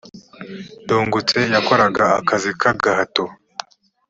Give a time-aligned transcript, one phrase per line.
[0.83, 3.25] ndungutse yakoraga akazi k’agahato